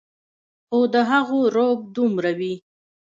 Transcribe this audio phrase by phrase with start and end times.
[0.67, 2.53] خو د هغو رعب دومره وي